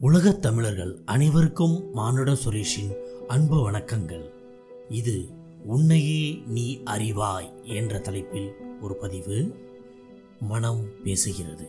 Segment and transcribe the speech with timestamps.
[0.00, 2.94] உலகத் தமிழர்கள் அனைவருக்கும் மானுட சுரேஷின்
[3.28, 4.30] அன்பு வணக்கங்கள்.
[4.88, 5.28] இது
[5.64, 9.56] உன்னையே நீ அறிவாய் என்ற தலைப்பில் ஒரு பதிவு.
[10.40, 11.68] மனம் பேசுகிறது.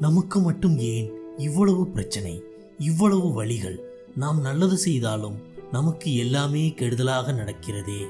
[0.00, 2.42] நமக்கு மட்டும் ஏன் இவ்வளவு பிரச்சனை
[2.78, 3.80] இவ்வளவு வழிகள்
[4.16, 5.36] நாம் நல்லது செய்தாலும்
[5.72, 8.06] நமக்கு எல்லாமே கெடுதலாக நடக்கிறதே.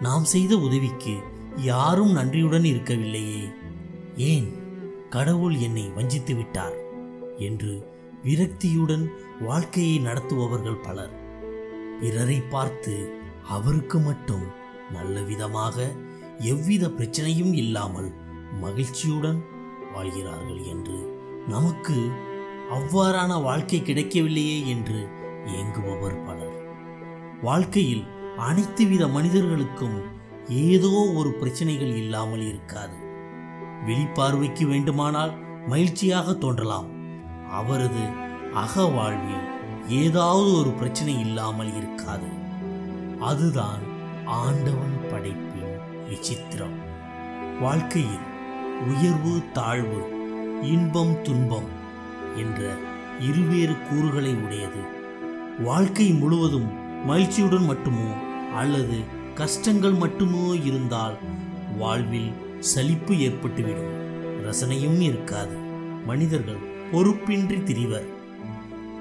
[0.00, 1.16] நாம் செய்த உதவிக்கு
[1.56, 3.48] யாரும் நன்றியுடன் இருக்கவில்லையே.
[4.16, 4.52] ஏன்
[5.10, 6.76] கடவுள் என்னை வஞ்சித்து விட்டார்
[7.38, 7.90] என்று
[8.24, 9.04] விரக்தியுடன்
[9.40, 11.12] வாழ்க்கையை நடத்துபவர்கள் பலர்.
[12.00, 14.44] பிறரை பார்த்து அவருக்கு மட்டும்
[14.90, 15.92] நல்ல விதமாக
[16.38, 18.10] எவ்வித பிரச்சனையும் இல்லாமல்
[18.60, 19.42] மகிழ்ச்சியுடன்
[19.94, 20.98] வாழ்கிறார்கள் என்று
[21.48, 21.96] நமக்கு
[22.70, 25.08] அவ்வாறான வாழ்க்கை கிடைக்கவில்லையே என்று
[25.46, 26.56] ஏங்குபவர் பலர்.
[27.42, 28.04] வாழ்க்கையில்
[28.36, 29.98] அனைத்து வித மனிதர்களுக்கும்
[30.48, 32.96] ஏதோ ஒரு பிரச்சனைகள் இல்லாமல் இருக்காது.
[33.86, 35.32] வெளிப்பார்வைக்கு வேண்டுமானால்
[35.66, 36.91] மகிழ்ச்சியாக தோன்றலாம்.
[37.52, 38.04] அவரது
[38.54, 39.46] அக வாழ்வில்
[39.88, 42.30] ஏதாவது ஒரு பிரச்சனை இல்லாமல் இருக்காது.
[43.20, 43.82] அதுதான்
[44.24, 45.74] ஆண்டவன் படைப்பின்
[46.08, 46.76] விசித்திரம்.
[47.60, 48.24] வாழ்க்கையில்
[48.86, 50.00] உயர்வு தாழ்வு
[50.62, 51.70] இன்பம் துன்பம்
[52.36, 52.60] என்ற
[53.20, 54.82] இருவேறு கூறுகளை உடையது.
[55.60, 56.68] வாழ்க்கை முழுவதும்
[57.04, 58.08] மகிழ்ச்சியுடன் மட்டுமோ
[58.54, 58.98] அல்லது
[59.34, 61.16] கஷ்டங்கள் மட்டுமோ இருந்தால்
[61.78, 63.92] வாழ்வில் சலிப்பு ஏற்பட்டுவிடும்.
[64.46, 65.56] ரசனையும் இருக்காது.
[66.06, 68.08] மனிதர்கள் பொறுப்பின்றி திரிவர்.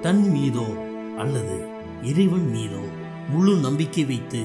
[0.02, 0.66] தன் மீதோ
[1.18, 1.58] அல்லது
[2.02, 2.84] இறைவன் மீதோ
[3.30, 4.42] முழு நம்பிக்கை வைத்து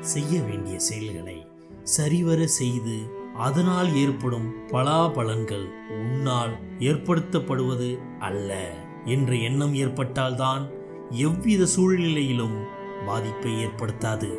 [0.00, 1.46] செய்ய வேண்டிய செயல்களை
[1.82, 2.96] சரிவர செய்து
[3.36, 8.50] அதனால் ஏற்படும் பலாபலன்கள் உன்னால் ஏற்படுத்தப்படுவது அல்ல
[9.04, 10.64] என்ற எண்ணம் ஏற்பட்டால்தான்
[11.10, 12.56] எவ்வித சூழ்நிலையிலும்
[13.06, 14.30] பாதிப்பை ஏற்படுத்தாது.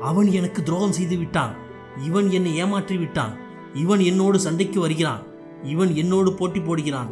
[0.00, 1.54] அவன் எனக்கு துரோகம் செய்து விட்டான்.
[1.98, 3.34] இவன் என்னை ஏமாற்றி விட்டான்.
[3.74, 5.22] இவன் என்னோடு சண்டைக்கு வருகிறான்.
[5.62, 7.10] இவன் என்னோடு போட்டி போடுகிறான்.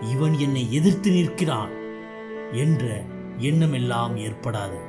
[0.00, 1.70] இவன் என்னை எதிர்த்து நிற்கிறான்
[2.52, 3.04] என்ற
[3.38, 4.80] எண்ணமெல்லாம் ஏற்படாது.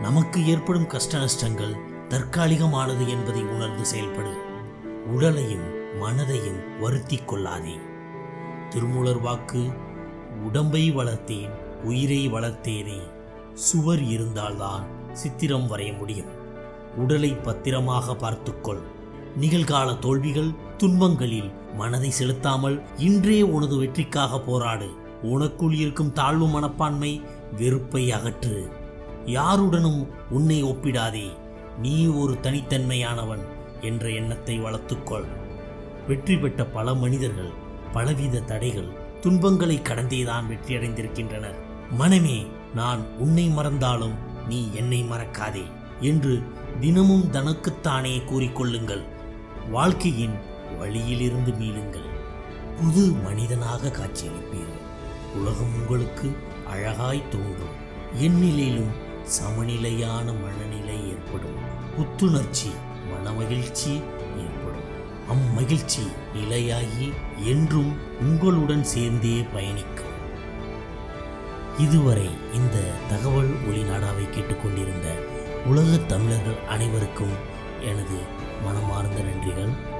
[0.00, 1.74] நமக்கு ஏற்படும் கஷ்ட நஷ்டங்கள்
[2.08, 4.34] தற்காலிகமானது என்பதை உணர்ந்து செயல்படு.
[5.06, 7.78] உடலையும் மனதையும் வருத்தி கொள்ளாதே.
[8.70, 9.72] திருமூலர் வாக்கு
[10.44, 11.50] உடம்பை வளர்த்தேன்
[11.82, 13.00] உயிரை வளர்த்தேனே.
[13.54, 16.42] சுவர் இருந்தால்தான் சித்திரம் வரைய முடியும்.
[16.96, 18.80] உடலை பத்திரமாக பார்த்துக்கொள்
[19.40, 24.88] நிகழ்கால தோல்விகள் துன்பங்களில் மனதை செலுத்தாமல் இன்றே உனது வெற்றிக்காக போராடு.
[25.22, 27.22] உனக்குள் இருக்கும் தாழ்வு மனப்பான்மை
[27.56, 28.56] வெறுப்பை அகற்று.
[29.26, 31.26] யாருடனும் உன்னை ஒப்பிடாதே.
[31.78, 33.44] நீ ஒரு தனித்தன்மையானவன்
[33.80, 35.26] என்ற எண்ணத்தை வளர்த்துக்கொள்.
[36.08, 37.52] வெற்றி பெற்ற பல மனிதர்கள்
[37.92, 38.90] பலவித தடைகள்
[39.20, 41.58] துன்பங்களை கடந்தேதான் வெற்றியடைந்திருக்கின்றனர்.
[41.90, 44.16] மனமே நான் உன்னை மறந்தாலும்
[44.48, 45.64] நீ என்னை மறக்காதே
[46.00, 46.42] என்று
[46.80, 49.04] தினமும் தனக்குத்தானே கூறிக்கொள்ளுங்கள்.
[49.70, 50.34] வாழ்க்கையின்
[50.78, 52.08] வழியிலிருந்து மீளுங்கள்.
[52.80, 54.82] புது மனிதனாக காட்சியளிப்பீர்கள்.
[55.34, 56.36] உலகம் உங்களுக்கு
[56.66, 57.82] அழகாய் தோன்றும்.
[58.20, 58.92] எந்நிலையிலும்
[59.22, 61.72] சமநிலையான மனநிலை ஏற்படும்.
[61.96, 62.70] புத்துணர்ச்சி
[63.10, 64.02] மனமகிழ்ச்சி
[64.38, 64.92] ஏற்படும்.
[65.32, 70.12] அம்மகிழ்ச்சி நிலையாகி என்றும் உங்களுடன் சேர்ந்தே பயணிக்கும்.
[71.78, 75.14] இதுவரை இந்த தகவல் ஒளிநாடாவை கேட்டுக்கொண்டிருந்த
[75.66, 77.34] உலக தமிழர்கள் அனைவருக்கும்
[77.82, 78.16] எனது
[78.64, 79.93] மனமார்ந்த நன்றிகள்.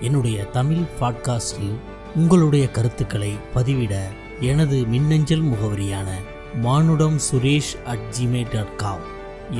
[0.00, 1.74] என்னுடைய தமிழ் பாட்காஸ்டில்
[2.16, 4.00] உங்களுடைய கருத்துக்களை பதிவிட
[4.40, 6.06] எனது மின்னஞ்சல் முகவரியான
[6.62, 9.00] மானுடம் Suresh at Gmail dot com